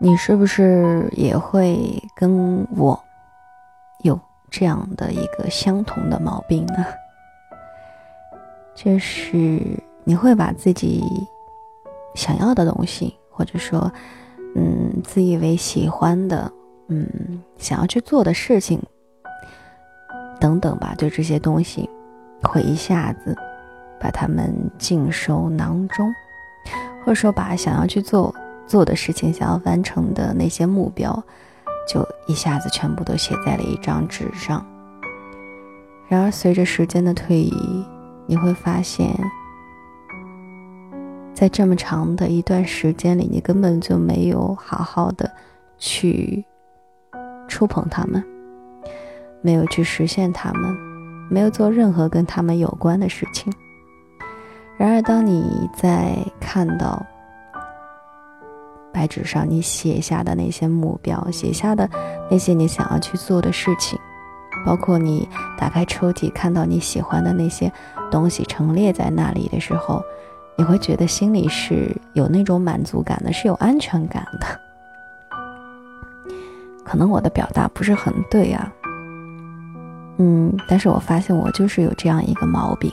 [0.00, 2.98] 你是不是也会跟我
[4.04, 4.18] 有
[4.48, 6.86] 这样的一个相同的毛病呢？
[8.76, 9.60] 就是
[10.04, 11.02] 你会把自己
[12.14, 13.90] 想要的东西，或者说，
[14.54, 16.50] 嗯，自以为喜欢的，
[16.86, 18.80] 嗯，想要去做的事情，
[20.38, 21.90] 等等吧，就这些东西，
[22.44, 23.36] 会一下子
[23.98, 26.08] 把它们尽收囊中，
[27.04, 28.32] 或者说把想要去做。
[28.68, 31.24] 做的事情，想要完成的那些目标，
[31.88, 34.64] 就一下子全部都写在了一张纸上。
[36.06, 37.84] 然而，随着时间的推移，
[38.26, 39.10] 你会发现，
[41.34, 45.30] 在这么长的一段时间里，你根本就没有好好的
[45.78, 46.44] 去
[47.48, 48.22] 触碰他们，
[49.42, 50.76] 没有去实现他们，
[51.30, 53.52] 没有做任何跟他们有关的事情。
[54.76, 57.04] 然而，当你在看到。
[58.98, 61.88] 白纸上你写下的那些目标，写下的
[62.28, 63.96] 那些你想要去做的事情，
[64.66, 67.72] 包括你打开抽屉看到你喜欢的那些
[68.10, 70.02] 东西陈列在那里的时候，
[70.56, 74.46] 你会觉得心里是有那种满足感的，是有安全感的。
[76.84, 78.72] 可能我的表达不是很对啊，
[80.16, 82.90] 嗯，但是我发现我就是有这样一个毛病。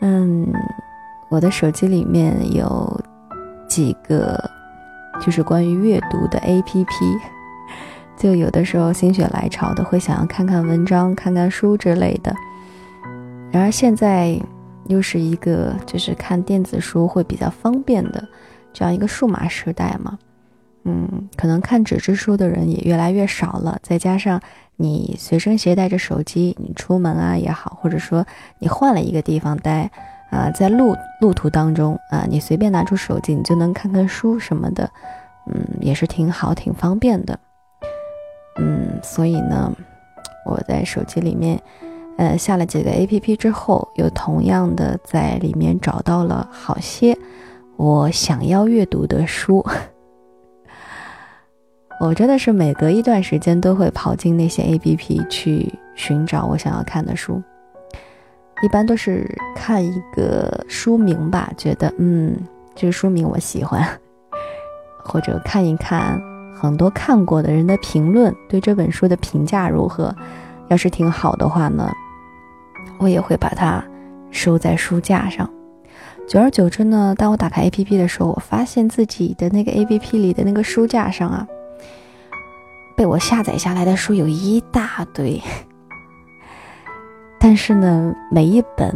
[0.00, 0.52] 嗯，
[1.28, 3.00] 我的手机里面有。
[3.70, 4.50] 几个
[5.22, 6.92] 就是关于阅读的 A P P，
[8.16, 12.34] 就有的时候心血来潮的会想要看看文章、看看书之类的。
[13.52, 14.36] 然而现在
[14.86, 18.28] 又是一个就是看电子书会比较方便的
[18.72, 20.18] 这样一个数码时代嘛，
[20.82, 23.78] 嗯，可能看纸质书的人也越来越少了。
[23.82, 24.40] 再加上
[24.76, 28.26] 你随身携带着手机，你出门啊也好，或者说
[28.58, 29.88] 你换了一个地方待。
[30.30, 34.88] 啊，在路路途当中啊，你随便拿出手机，你就能看看书什么的，
[35.46, 37.38] 嗯，也是挺好、挺方便的。
[38.58, 39.72] 嗯，所以呢，
[40.46, 41.60] 我在手机里面，
[42.16, 47.16] 呃，下了几个 A P P 之后，又同样的在里面找到了好些
[47.76, 49.64] 我想要阅读的书。
[52.00, 57.42] 我真的是每隔一段时间都会跑进那些 A P P 去寻找我想要看的书。
[58.62, 62.36] 一般都是看一个书名吧，觉得嗯，
[62.74, 63.82] 这个书名我喜欢，
[65.04, 66.20] 或者看一看
[66.54, 70.14] 很多看过的人的评论，对这本书的评价如何。
[70.68, 71.90] 要是挺好的话呢，
[72.98, 73.82] 我也会把它
[74.30, 75.48] 收在书架上。
[76.28, 81.44] 久而久之呢，当我打开 APP 的时候，我发现自己的那个 APP 里的那个书架上啊，
[82.96, 85.42] 被我下载下来的书有一大堆。
[87.42, 88.94] 但是呢，每一本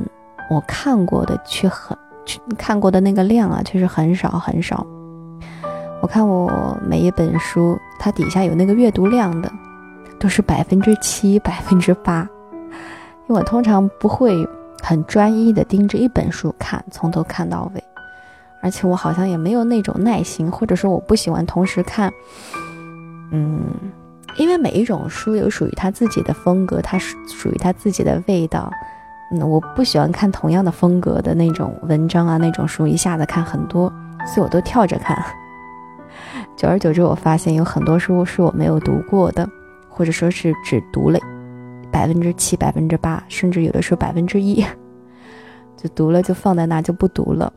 [0.50, 1.96] 我看过的却很，
[2.58, 4.86] 看过的那个量啊，却是很少很少。
[6.02, 9.50] 我看我每一本书，它底下有那个阅读量的，
[10.20, 12.28] 都是百分之七、百分之八。
[13.26, 14.46] 因为我通常不会
[14.82, 17.82] 很专一的盯着一本书看，从头看到尾，
[18.60, 22.12] 而且我好像也没有那种耐心，或者说我不喜欢同时看，
[23.32, 23.62] 嗯。
[24.36, 28.70] 因为每一种书有属于它自己的风格，它是属于它自己的味道。
[29.30, 33.92] 嗯，我不喜欢看同样的风格的那种文章啊，那种书一下子看很多，
[34.26, 35.16] 所以我都跳着看。
[36.56, 39.48] 久而久之，我发现有很多书是我没有读过的，
[39.88, 41.18] 或者说是只读了
[41.90, 44.64] 百分之七、百分之八，甚至有的时候百分之一，
[45.76, 47.52] 就读了就放在那就不读了。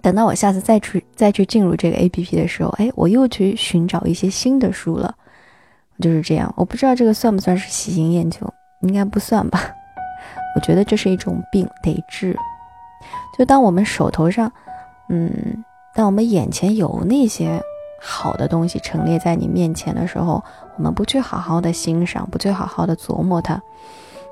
[0.00, 5.14] 等到我下次再去再去进入这个 A P P 的时候，哎，我又去寻找一些新的书了。
[6.00, 8.40] 就是这样，我不知道这个算不算是喜新厌旧，
[8.80, 9.60] 应该不算吧？
[10.56, 12.36] 我觉得这是一种病，得治。
[13.38, 14.50] 就当我们手头上，
[15.08, 17.62] 嗯，当我们眼前有那些
[18.02, 20.42] 好的东西陈列在你面前的时候，
[20.76, 23.60] 我们不去好好的欣赏，不去好好的琢磨它，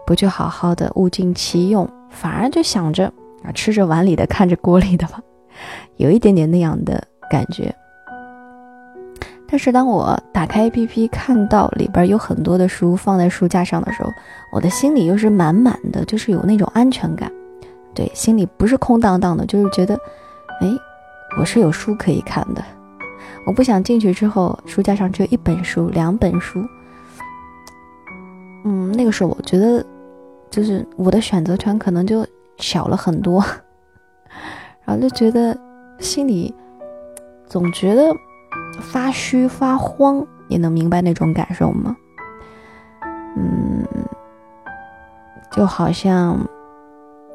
[0.07, 3.13] 不去好好的物尽其用，反而就想着
[3.45, 5.21] 啊，吃着碗里的，看着锅里的吧，
[5.97, 7.75] 有一点点那样的感觉。
[9.51, 14.13] 但是当我打开 APP 看到里边有很多的书放在书架上的时候，
[14.53, 17.33] 我的心里又是满满的，就是有那种安全感。
[17.95, 19.95] 对，心里不是空荡荡的，就是觉得，
[20.61, 20.69] 哎，
[21.39, 22.63] 我是有书可以看的。
[23.47, 26.63] 我不想进去之后书架上只有一本书、两本书。
[28.67, 29.83] 嗯，那个时候我觉得，
[30.51, 32.27] 就是我的选择权可能就
[32.59, 33.43] 小了很多，
[34.85, 35.59] 然后就觉得
[36.01, 36.55] 心里
[37.47, 38.13] 总觉得。
[38.81, 41.97] 发虚发慌，你能明白那种感受吗？
[43.37, 43.87] 嗯，
[45.53, 46.39] 就好像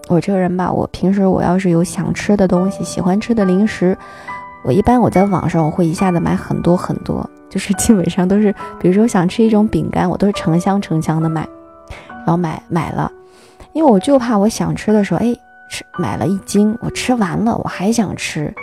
[0.10, 3.98] 我这个人吧，我平时我要是有想吃的东西，喜欢吃的零食，
[4.66, 11.48] 我一般我在网上我会一下子买很多很多，就是基本上都是，比如说想吃一种饼干，我都是成箱成箱的买，
[12.25, 13.12] 然后买买了，
[13.74, 15.34] 因为我就怕我想吃的时候，哎，
[15.69, 18.54] 吃买了一斤，我吃完了我还想吃，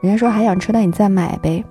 [0.00, 1.64] 人家说还想吃，那你再买呗。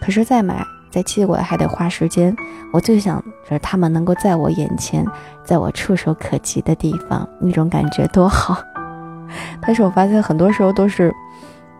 [0.00, 2.36] 可是再买再寄过来还得花时间，
[2.72, 5.04] 我最想就是他们能够在我眼前，
[5.44, 8.62] 在我触手可及的地方，那种感觉多好。
[9.60, 11.12] 但是我发现很多时候都是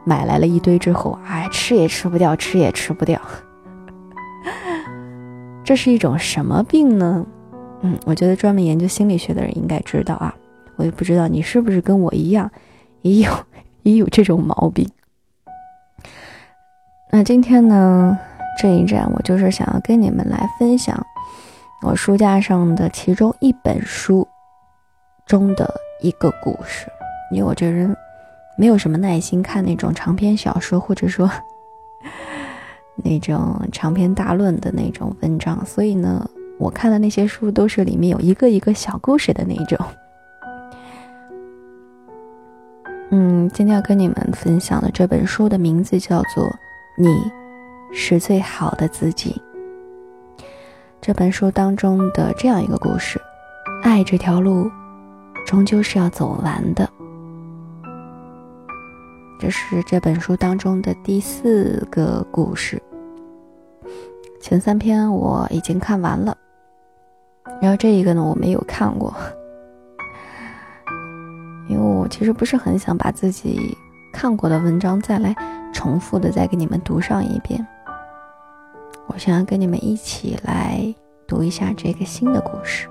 [0.05, 3.20] 买来了一堆之后，哎，吃也吃不掉，吃也吃不掉。
[5.64, 7.25] 这是一种什么病呢？
[7.82, 10.34] 嗯，我觉得专门研究心理学的人应该知道啊。
[10.76, 12.50] 我也不知道你是不是跟我一样，
[13.02, 13.31] 也有
[13.82, 14.88] 也有这种毛病。
[17.11, 18.19] 那今天呢，
[18.61, 21.01] 这一站我就是想要跟你们来分享
[21.83, 24.27] 我书架上的其中一本书
[25.25, 26.89] 中的一个故事。
[27.31, 27.97] 因为我这人
[28.56, 31.31] 没有什么耐心看那种长篇小说，或者说
[32.97, 36.29] 那种长篇大论的那种文章，所以呢，
[36.59, 39.79] 我看的那些书都是里面有一个一个小故事的那种。
[43.11, 46.45] 嗯，今天要跟你们分享的这本书的名字叫做
[46.96, 47.29] 《你
[47.93, 49.32] 是最好的自己》。
[51.00, 53.20] 这本书当中的这样一个故事：
[53.82, 54.70] 爱这条路，
[55.44, 56.88] 终究是要走完的。
[59.41, 62.81] 这是这本书当中的第四个故事，
[64.41, 66.37] 前三篇我已经看完了，
[67.61, 69.12] 然后这一个呢我没有看过，
[71.69, 73.76] 因为我其实不是很想把自己
[74.14, 75.34] 看过的文章再来
[75.75, 77.66] 重复的再给你们读上一遍，
[79.08, 80.94] 我想要跟你们一起来
[81.26, 82.88] 读一下这个新的故事，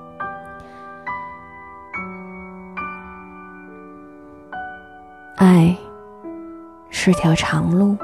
[5.37, 5.75] 爱。
[6.95, 7.97] 是条长路，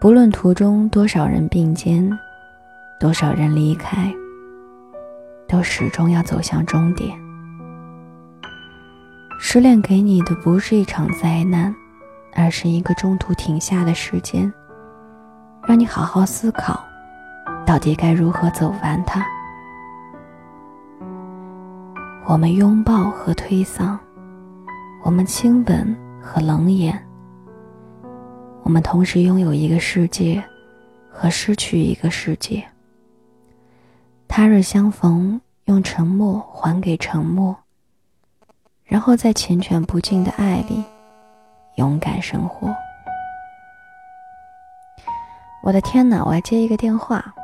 [0.00, 2.10] 不论途中多少人并肩，
[2.98, 4.12] 多少人离开，
[5.46, 7.25] 都始终要走向终点。
[9.38, 11.74] 失恋给你的不是一场灾难，
[12.34, 14.52] 而是一个中途停下的时间，
[15.66, 16.82] 让你好好思考，
[17.64, 19.24] 到底该如何走完它。
[22.26, 23.96] 我们拥抱和推搡，
[25.04, 27.00] 我们亲吻和冷眼。
[28.62, 30.42] 我们同时拥有一个世界，
[31.08, 32.66] 和失去一个世界。
[34.26, 37.56] 他日相逢，用沉默还给沉默，
[38.86, 40.84] 然后在缱绻不尽的爱里，
[41.74, 42.74] 勇敢生活。
[45.62, 46.24] 我的天哪！
[46.24, 47.34] 我要接一个电话。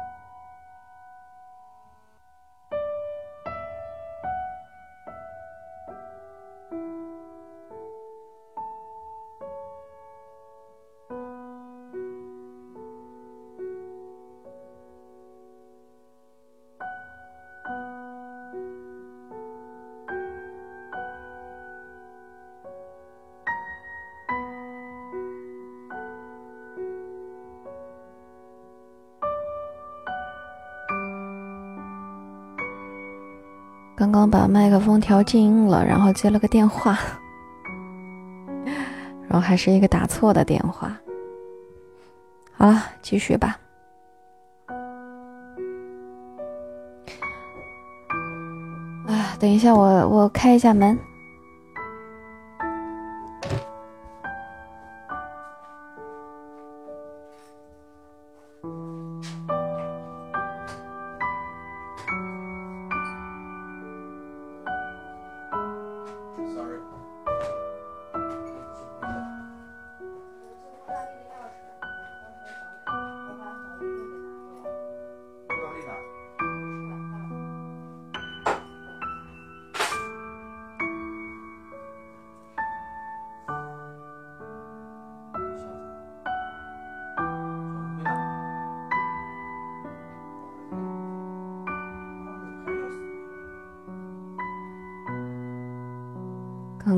[34.12, 36.98] 刚把麦克风调静音了，然后接了个电话，
[39.26, 40.94] 然后还是一个打错的电话。
[42.52, 43.56] 好了，继续吧。
[49.06, 50.96] 啊，等一下，我我开一下门。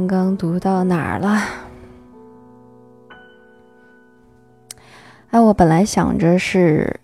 [0.06, 1.40] 刚刚读到哪儿了？
[5.30, 7.00] 哎，我本来想着是，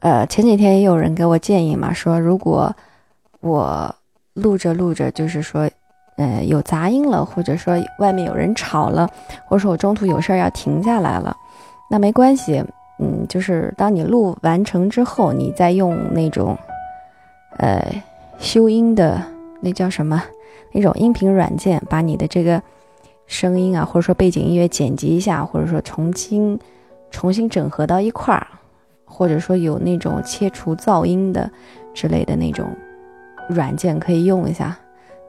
[0.00, 2.74] 呃，前几天也有人给我建议嘛，说如果
[3.40, 3.94] 我
[4.34, 5.70] 录着录着，就是说，
[6.16, 9.08] 呃，有杂音了，或者说外面有人吵了，
[9.46, 11.34] 或者说我中途有事儿要停下来了，
[11.90, 12.62] 那没关系，
[12.98, 16.58] 嗯，就是当你录完成之后，你再用那种，
[17.56, 18.02] 呃，
[18.38, 19.22] 修音的
[19.60, 20.22] 那叫什么？
[20.72, 22.60] 那种音频软件把你的这个
[23.26, 26.58] 声音啊，或者说背景音乐剪辑一下，或者说重新
[27.10, 28.46] 重新整合到一块儿，
[29.04, 31.50] 或者说有那种切除噪音的
[31.94, 32.66] 之类的那种
[33.48, 34.76] 软件可以用一下。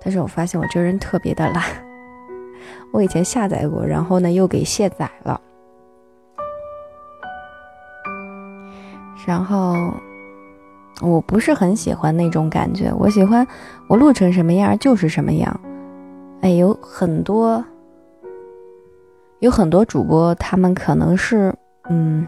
[0.04, 1.64] 但是我发现我这人特别的懒，
[2.92, 5.40] 我以前下载过，然后呢又给卸载了，
[9.26, 9.94] 然后
[11.02, 13.46] 我不是很喜欢那种感觉，我喜欢
[13.88, 15.60] 我录成什么样就是什么样。
[16.42, 17.64] 哎，有很多。
[19.40, 21.54] 有很多主播，他们可能是，
[21.90, 22.26] 嗯，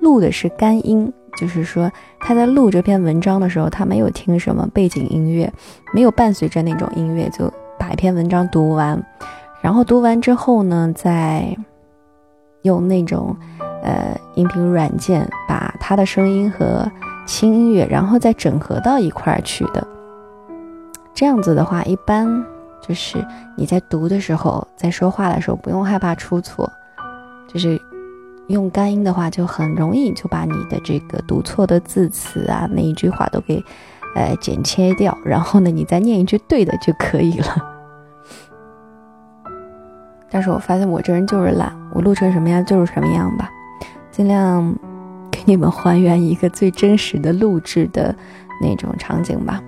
[0.00, 5.52] 录的是干音，就是说他在录这篇文章的时候，他没有听什么背景音乐，
[5.92, 9.04] 没有伴随着那种音乐，就把一篇文章读完，
[9.60, 11.54] 然后读完之后呢，再
[12.62, 13.36] 用那种
[13.82, 16.90] 呃音频软件把他的声音和
[17.26, 19.86] 轻音乐，然后再整合到一块儿去的。
[21.14, 22.44] 这样子的话，一般。
[22.82, 23.22] 就是
[23.58, 26.68] 你在读的时候，在说话的时候，不用害怕出错。
[27.46, 27.78] 就是
[28.48, 33.62] 用干音的话，就很容易就把你的这个读错的字词啊，那一句话都给
[34.16, 37.56] 呃剪切掉，然后呢，你再念一句对的就可以了。
[40.30, 43.50] 但是我发现我这人就是懒，我录成什么样就是什么样吧，
[44.10, 44.74] 尽量
[45.40, 48.14] 给你们还原一个最真实的录制的
[48.60, 49.62] 那种场景吧。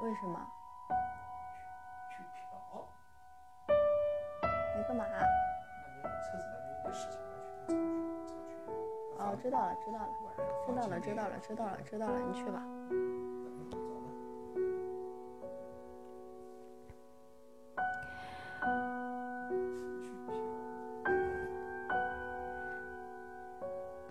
[0.00, 0.40] 为什么？
[0.40, 0.61] 去
[4.92, 5.06] 干嘛？
[9.18, 10.08] 哦，知道了，知道了，
[10.66, 12.62] 知道了，知道了，知道了，知道了，你去吧。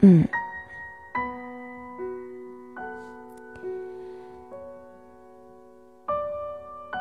[0.03, 0.27] 嗯。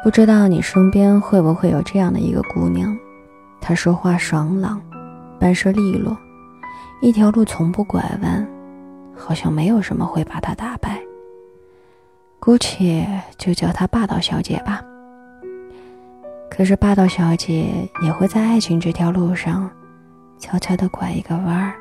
[0.03, 2.95] 不知道你身边会不会有这样的一个姑娘，
[3.71, 4.83] 她说话爽朗，
[5.39, 6.19] 办事利落，
[7.01, 8.45] 一条路从不拐弯，
[9.17, 11.01] 好像没有什么会把她打败。
[12.41, 13.07] 姑且
[13.39, 14.83] 就叫她霸道小姐吧。
[16.51, 19.71] 可是霸道小姐也会在爱情这条路上，
[20.37, 21.75] 悄悄地拐一个弯儿。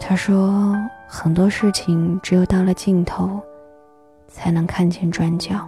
[0.00, 0.76] 她说，
[1.06, 3.40] 很多事情只有到了尽头，
[4.26, 5.64] 才能看见转角。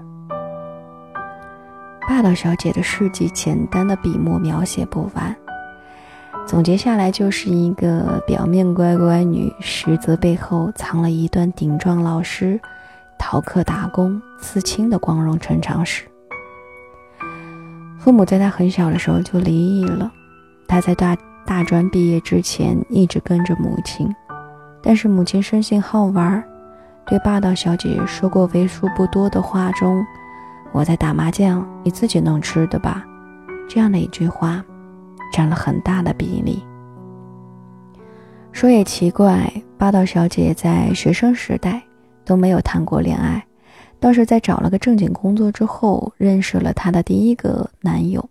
[2.08, 5.34] 霸道小姐的事迹，简单的笔墨描写不完。
[6.46, 12.60] 总结下来，就是一个表面乖乖女，实则背后藏了一段顶撞老师、
[13.18, 16.04] 逃课打工、刺青的光荣成长史。
[17.98, 20.08] 父母在她很小的时候就离异了，
[20.68, 24.08] 她在大大专毕业之前一直跟着母亲，
[24.80, 26.40] 但是母亲生性好玩，
[27.08, 30.06] 对霸道小姐说过为数不多的话中。
[30.76, 33.02] 我在打麻将，你自己弄吃的吧。
[33.66, 34.62] 这样的一句话，
[35.32, 36.62] 占了很大的比例。
[38.52, 41.82] 说也奇怪，霸道小姐在学生时代
[42.26, 43.42] 都没有谈过恋爱，
[43.98, 48.28] 倒是在找了个正经工作之后，认识了她的第一个男友。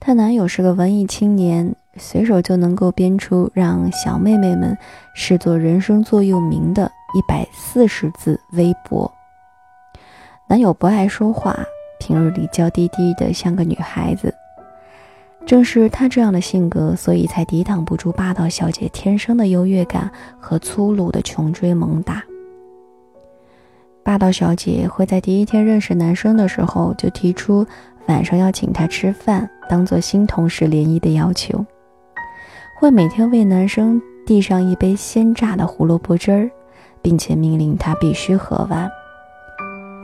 [0.00, 4.74] 她男友是个文艺青年，随手就能够编出让小妹妹们
[5.14, 9.12] 视作人生座右铭的一百四十字微博。
[10.52, 11.58] 男友不爱说话，
[11.98, 14.34] 平日里娇滴滴的，像个女孩子。
[15.46, 22.22] 正是他这样的性格，所以才抵挡不住霸道小姐天生的优越感和粗鲁的穷追猛打。
[24.02, 27.66] 霸道小姐会在第一天认识男生的时候就提出
[28.04, 31.64] 晚上要请他吃饭，当做新同事联谊的要求；
[32.78, 36.50] 会每天为男生递上一杯鲜榨的胡萝卜汁儿，
[37.00, 38.90] 并且命令他必须喝完。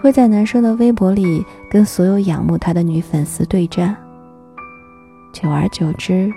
[0.01, 3.97] 会在男生的微博里跟所有仰慕他的女粉丝对战。
[5.33, 6.33] 久而久之，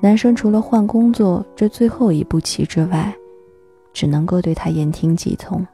[0.00, 3.12] 男生除了换工作这最后一步棋之外，
[3.92, 5.66] 只能够对他言听计从。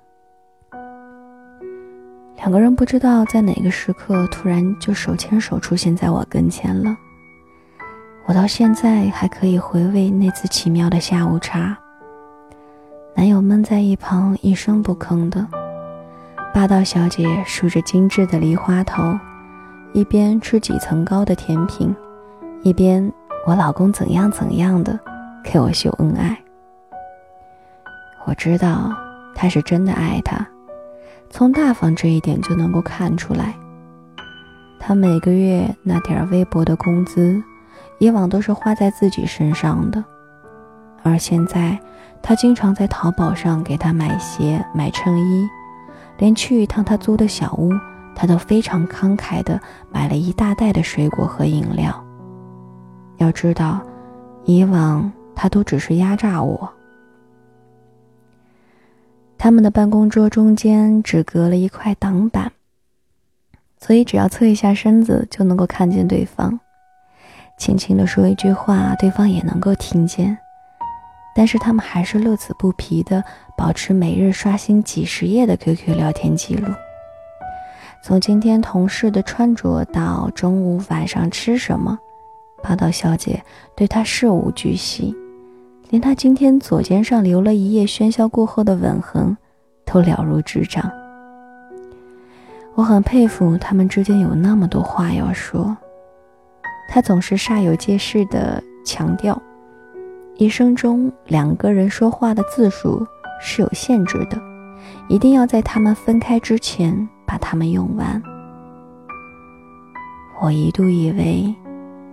[2.37, 6.97] 两个人不知道在哪个时刻突然就手牵手出现在我跟前了。
[8.27, 11.77] 我到现在还可以回味那次奇妙的下午茶。
[13.15, 15.47] 男友闷在一旁一声不吭的。
[16.57, 19.15] 霸道小姐梳着精致的梨花头，
[19.93, 21.95] 一边吃几层糕的甜品，
[22.63, 23.13] 一边
[23.47, 24.99] 我老公怎样怎样的
[25.45, 26.35] 给我秀恩爱。
[28.25, 28.91] 我知道
[29.35, 30.49] 他是真的爱她，
[31.29, 33.55] 从大方这一点就能够看出来。
[34.81, 37.39] 他每个月那点微薄的工资，
[37.99, 40.03] 以往都是花在自己身上的，
[41.03, 41.79] 而现在
[42.23, 45.47] 他经常在淘宝上给她买鞋、买衬衣，
[46.19, 47.73] 连去一趟他租的小屋，
[48.15, 52.05] 他都非常慷慨的买了一大袋的水果和饮料。
[53.19, 53.81] 要知道，
[54.45, 56.73] 以往他都只是压榨我。
[59.39, 62.53] 他们的办公桌中间只隔了一块挡板。
[63.79, 66.59] 所以，只要侧一下身子就能够看见对方，
[67.59, 70.37] 轻轻地说一句话，对方也能够听见。
[71.37, 73.23] 但是他们还是乐此不疲地
[73.59, 76.73] 保持每日刷新几十页的 QQ 聊天记录。
[78.03, 81.99] 从今天同事的穿着到中午晚上吃什么，
[82.63, 83.43] 霸道小姐
[83.75, 85.15] 对他事无巨细，
[85.91, 89.37] 连他今天左肩上留了一夜喧嚣过后的吻痕，
[89.85, 90.91] 都了如指掌。
[92.75, 95.77] 我很佩服他们之间有那么多话要说。
[96.89, 99.41] 他总是煞有介事地强调，
[100.39, 103.07] 一生中两个人说话的字数
[103.41, 104.39] 是有限制的，
[105.09, 108.23] 一定要在他们分开之前把它们用完。
[110.43, 111.55] 我一度以为，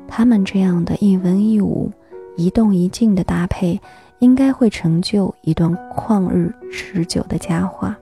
[0.08, 1.92] 他们这样的一文一武、
[2.38, 3.78] 一动一静的搭配，
[4.20, 7.94] 应该会成就一段旷日持久的佳话。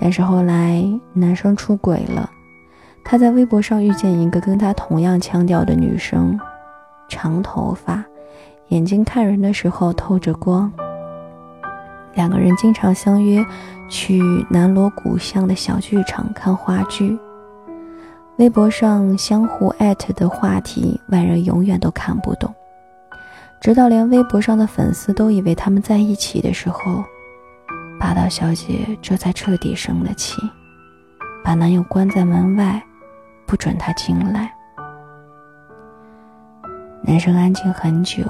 [0.00, 2.30] 但是后来男生出轨了，
[3.04, 6.38] 他在微博上遇见一个跟他同样腔调的女生，
[7.10, 8.02] 长头发，
[8.68, 10.70] 眼睛看人的时候透着光。
[12.14, 13.44] 两个人经常相约
[13.88, 14.20] 去
[14.50, 17.18] 南锣鼓巷的小剧场看话剧。
[18.36, 22.54] 微博上相互艾特的话题，外人永远都看不懂，
[23.60, 27.04] 直到连微博上的粉丝都以为他们在一起的时候。
[27.98, 30.40] 霸道小姐这才彻底生了气，
[31.42, 32.80] 把男友关在门外，
[33.44, 34.52] 不准他进来。
[37.02, 38.22] 男生安静很久，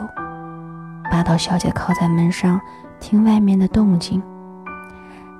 [1.18, 2.60] 霸道小姐靠在门上
[3.00, 4.22] 听外面的动静。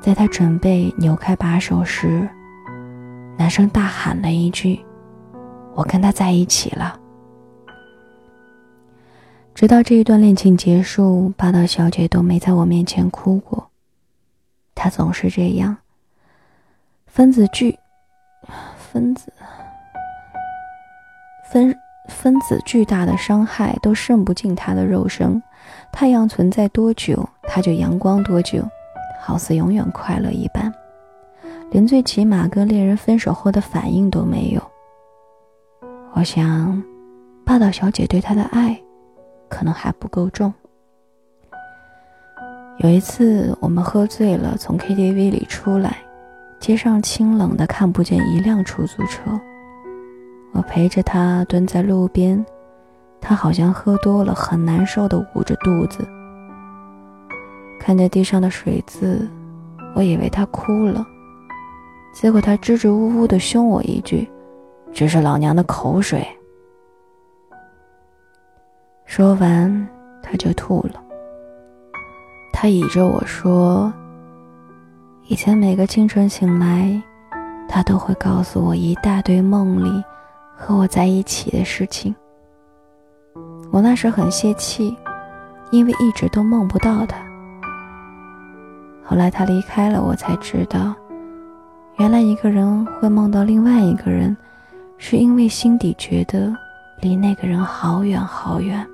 [0.01, 2.29] 在她准备扭开把手时，
[3.37, 4.85] 男生大喊了一句
[5.77, 6.99] ：“我跟他在一起了。”
[9.55, 13.71] 直到这一段恋情结束，霸道小姐都没在我面前哭过。
[14.75, 15.77] 她总是这样。
[17.07, 17.79] 分子巨，
[18.77, 19.33] 分子，
[21.53, 21.73] 分
[22.09, 25.41] 分子巨大的伤害都渗不进他的肉身。
[25.93, 28.63] 太阳存在多久，他就阳光多久，
[29.21, 30.73] 好似永远快乐一般，
[31.71, 34.63] 连最起码跟恋人分手后的反应都没有。
[36.15, 36.83] 我想，
[37.45, 38.81] 霸道小姐对他的爱，
[39.49, 40.53] 可能还不够重。
[42.79, 45.97] 有一次，我们喝醉了，从 KTV 里出来，
[46.61, 49.23] 街上清冷的，看不见一辆出租车。
[50.53, 52.45] 我陪着他蹲在路边，
[53.21, 56.07] 他好像喝多了，很难受的捂着肚子。
[57.79, 59.29] 看见地上的水渍，
[59.95, 61.07] 我以为他哭了，
[62.15, 64.29] 结果他支支吾吾的凶我一句
[64.93, 66.27] ：“这是老娘的口水。”
[69.05, 69.89] 说完，
[70.23, 71.03] 他就吐了。
[72.53, 73.93] 他倚着我说
[75.29, 77.01] ：“以前每个清晨醒来，
[77.69, 80.05] 他都会告诉我一大堆梦里
[80.57, 82.15] 和我在一起的事情。
[83.71, 84.97] 我那时很泄气，
[85.71, 87.19] 因为一直都梦不到他。
[89.05, 90.95] 后来他离开了，我才知道，
[91.99, 94.37] 原来一个人会梦到另外一个人，
[94.97, 96.55] 是因为心底觉得
[97.01, 98.87] 离那个人好远好远。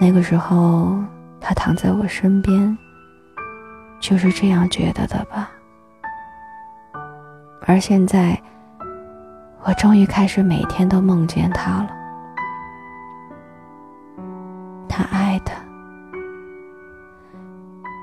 [0.00, 0.96] 那个时候。”
[1.44, 2.78] 他躺在我身边，
[3.98, 5.50] 就是这样觉得的吧。
[7.66, 8.40] 而现在，
[9.64, 11.90] 我终于开始每天都梦见他了。
[14.94, 15.52] 他爱的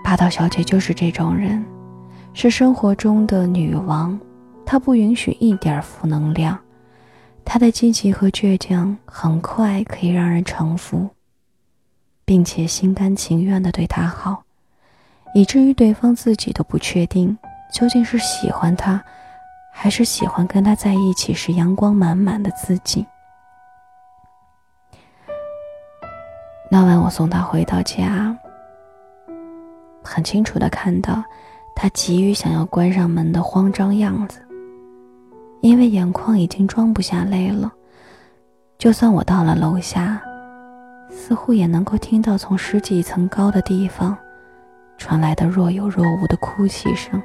[0.04, 1.64] 霸道小姐就是这种人，
[2.34, 4.20] 是生活中的女王。
[4.66, 6.58] 她不允许一点负能量，
[7.46, 11.08] 她的积极和倔强很快可以让人臣服。
[12.26, 14.44] 并且心甘情愿地对他好，
[15.34, 17.36] 以至于对方自己都不确定
[17.72, 19.04] 究竟是喜欢他，
[19.72, 23.06] 还是喜欢跟他在一起时阳光满满的自己。
[26.72, 28.36] 那晚我送他回到家，
[30.04, 31.24] 很清楚的看到
[31.76, 34.40] 他急于想要关上门的慌张样子，
[35.62, 37.72] 因为眼眶已经装不下泪了。
[38.78, 40.22] 就算我到了楼下。
[41.12, 44.16] 似乎也能够听到从十几层高的地方
[44.96, 47.20] 传来的若有若无的哭泣声。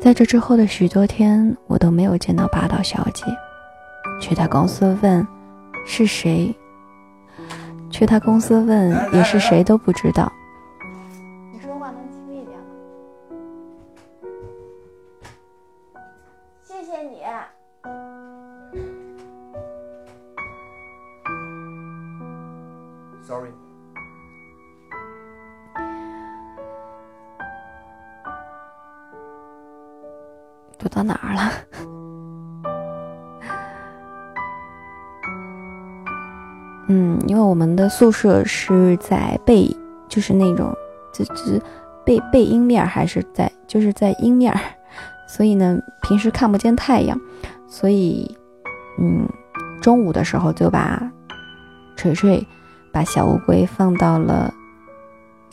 [0.00, 3.24] 在这之后的许多天，我都没有见到霸道小姐。
[4.18, 5.26] 去她公司问
[5.84, 6.56] 是谁，
[7.90, 10.32] 去他公司问也是谁都不知道。
[11.52, 12.64] 你说话能轻一点吗？
[16.62, 17.22] 谢谢你。
[23.26, 23.50] Sorry。
[30.78, 31.97] 读到哪儿了？
[36.88, 39.74] 嗯，因为我们的宿舍是在背，
[40.08, 40.74] 就是那种，
[41.12, 41.60] 就是
[42.04, 44.52] 背背阴面，还是在就是在阴面，
[45.28, 47.18] 所以呢，平时看不见太阳，
[47.66, 48.36] 所以，
[48.98, 49.28] 嗯，
[49.80, 51.00] 中午的时候就把
[51.96, 52.44] 锤锤
[52.92, 54.52] 把小乌龟放到了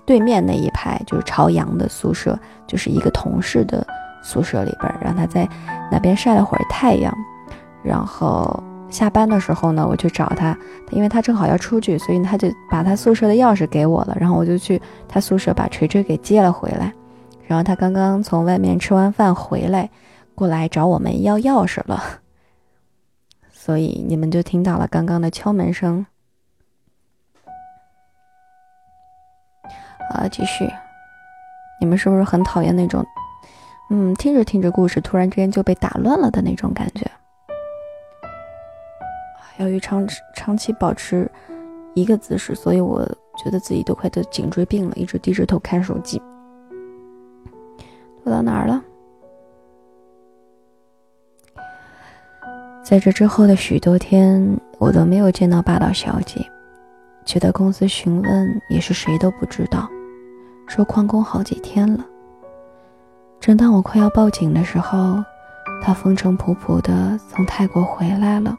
[0.06, 3.86] 对面那一排，就是朝阳的宿舍，就是一个同事的。
[4.28, 5.48] 宿舍里边，让他在
[5.92, 7.14] 那边晒了会儿太阳，
[7.84, 10.58] 然后下班的时候呢，我去找他，
[10.92, 16.94] 因为他正好要出去，所以他就把他宿舍的钥匙给我了，然后我就去他宿舍把锤锤给接了回来，
[17.48, 19.90] 然后他刚刚从外面吃完饭回来，
[20.34, 22.02] 过来找我们要钥匙了，
[23.52, 26.06] 所以你们就听到了刚刚的敲门声。
[30.12, 30.70] 啊，继续，
[31.82, 33.04] 你们是不是很讨厌那种？
[33.90, 37.10] 嗯，听着听着故事，突然之间就被打乱了的那种感觉。
[39.58, 41.30] 由于长长期保持
[41.94, 43.06] 一个姿势，所以我
[43.44, 46.22] 觉得自己都快得颈椎病了，一直低着头看手机。
[48.24, 48.84] 说到哪儿了？
[52.84, 56.46] 在这之后的许多天，我都没有见到霸道小姐。
[57.26, 59.90] 去到公司询问，也是谁都不知道，
[60.68, 62.06] 说旷工好几天了。
[63.40, 65.24] 正当我快要报警的时候，
[65.82, 68.56] 他风尘仆仆的从泰国回来了，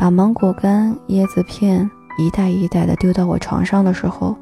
[0.00, 4.34] 把芒果干、椰子片一袋一袋的丢到我床上的时候，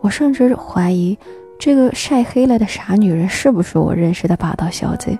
[0.00, 1.18] 我甚至怀疑
[1.58, 5.18] 这个晒黑了的傻女人是不是我认识的霸道小姐。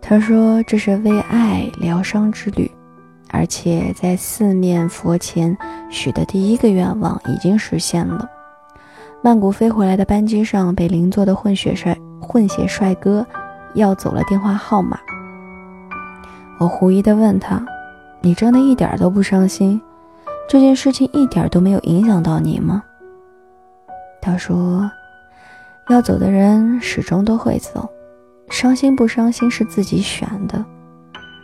[0.00, 2.70] 他说这是为爱疗伤之旅，
[3.28, 5.54] 而且在四面佛前
[5.90, 8.26] 许的第一个愿望已经实现了。
[9.20, 13.26] 曼谷飞回来的班机上，被邻座的混血帅混血帅哥
[13.74, 14.98] 要走了电话号码。
[16.58, 17.64] 我狐疑地问他
[18.20, 19.80] ：“你真的一点都不伤心？
[20.48, 22.82] 这件事情一点都没有影响到你吗？”
[24.20, 24.90] 他说
[25.88, 27.88] ：“要走的人始终都会走，
[28.50, 30.64] 伤心不伤心是自己选的。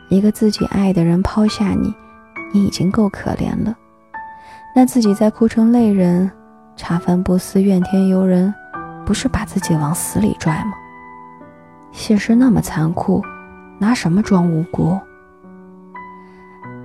[0.09, 1.94] 一个自己爱的人抛下你，
[2.53, 3.74] 你已经够可怜了，
[4.74, 6.31] 那自己再哭成泪人。”
[6.77, 8.53] 茶饭不思怨天尤人，
[9.07, 10.72] 不是把自己往死里拽吗？
[11.92, 13.22] 现实那么残酷，
[13.85, 14.99] 拿什么装无辜？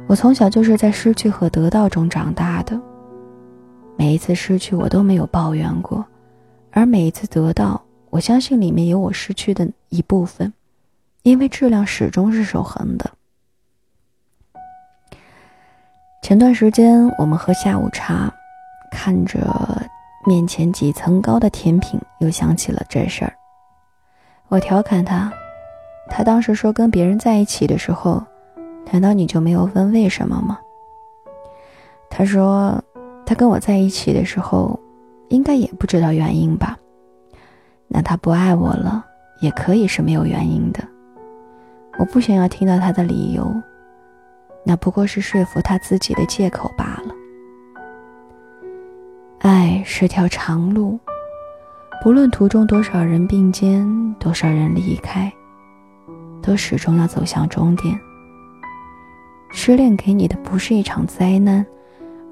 [0.05, 2.77] 我从小就是在失去和得到中长大的，
[3.95, 6.05] 每一次失去我都没有抱怨过，
[6.71, 10.51] 而每一次得到，我相信里面有我失去的一部分，
[11.21, 13.09] 因为质量始终是守恒的。
[16.21, 18.29] 前段时间我们喝下午茶。
[18.91, 19.39] 看着
[20.25, 23.31] 面前几层高的甜品，又想起了这事儿。
[24.47, 25.31] 我调侃他，
[26.09, 28.21] 他当时说跟别人在一起的时候，
[28.91, 30.59] 难道你就没有问为什么吗？
[32.09, 32.83] 他说，
[33.25, 34.77] 他跟我在一起的时候，
[35.29, 36.77] 应该也不知道原因吧。
[37.87, 39.05] 那他不爱我了，
[39.41, 40.83] 也可以是没有原因的。
[41.97, 43.45] 我不想要听到他的理由，
[44.63, 47.13] 那不过是说服他自己的借口罢了。
[49.39, 50.99] 爱是条长路，
[52.03, 55.31] 不论途中多少人并肩，多少人离开，
[56.41, 57.99] 都始终要走向终点。
[59.51, 61.65] 失恋给你的不是一场灾难，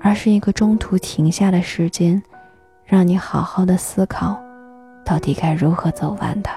[0.01, 2.21] 而是一个中途停下的时间，
[2.85, 4.39] 让你好好的思考，
[5.05, 6.55] 到底该如何走完它。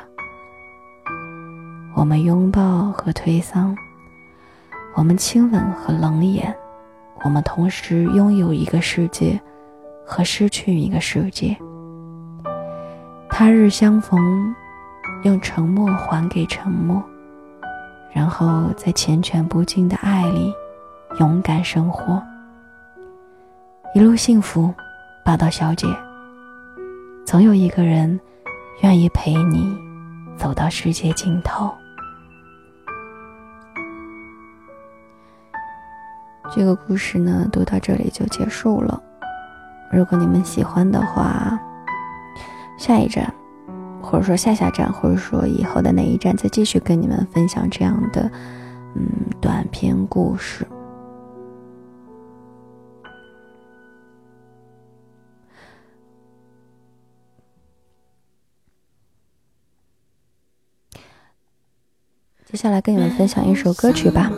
[1.95, 3.75] 我们拥抱和推搡，
[4.95, 6.55] 我们亲吻和冷眼，
[7.25, 9.41] 我们同时拥有一个世界。
[10.13, 11.57] 和失去一个世界，
[13.29, 14.21] 他日相逢，
[15.23, 17.01] 用沉默还给沉默，
[18.13, 20.53] 然后在缱绻不尽的爱里
[21.19, 22.23] 勇敢生活。
[23.95, 24.73] 一路幸福，
[25.25, 25.87] 霸道小姐。
[27.27, 28.19] 总有一个人
[28.83, 29.77] 愿意陪你
[30.37, 31.73] 走到世界尽头。
[36.53, 39.01] 这个故事呢，读到这里就结束了。
[39.93, 41.57] 如果你们喜欢的话，
[42.77, 43.33] 下一站，
[44.03, 48.31] 或者说下下站，或者说以后的哪一站，再继续跟你们分享这样的
[48.97, 49.07] 嗯
[49.41, 50.67] 短篇故事。
[62.47, 64.29] 接下来跟你们分享一首歌曲吧。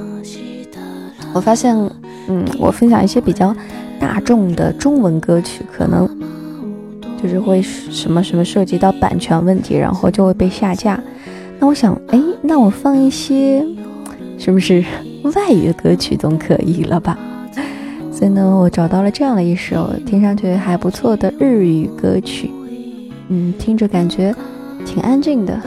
[1.33, 1.75] 我发现，
[2.29, 3.57] 嗯，我分享一些比较
[3.99, 6.07] 大众的中文歌曲，可能
[7.23, 11.01] 就是会什么什么涉及到版权问题，然后就会被下架。
[11.61, 13.65] 那我想，哎，那我放一些
[14.37, 14.85] 是不是
[15.35, 17.17] 外语歌曲总可以了吧？
[18.11, 22.51] 所以呢，我找到了这样的一首听上去还不错的日语歌曲，
[23.29, 24.35] 嗯，听着感觉
[24.85, 25.61] 挺安静的。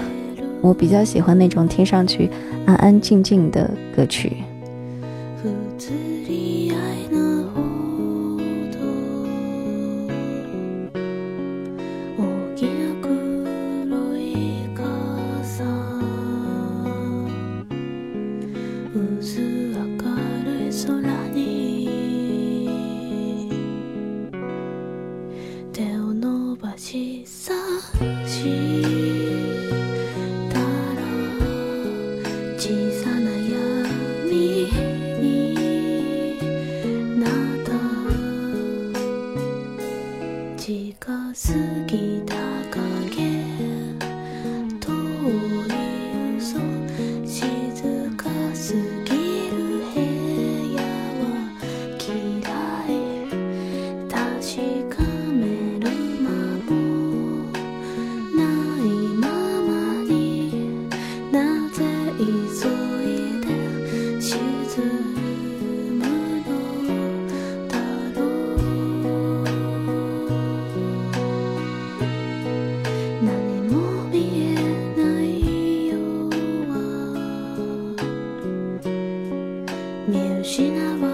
[0.62, 2.30] 我比较喜欢那种听上去
[2.66, 4.34] 安安静静的歌曲。
[26.94, 27.26] 雨
[80.73, 81.14] が降りや